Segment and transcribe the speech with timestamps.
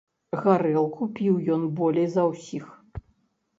[0.45, 2.65] Гарэлку піў ён болей за ўсіх.